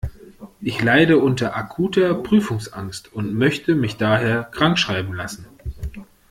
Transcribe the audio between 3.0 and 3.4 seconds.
und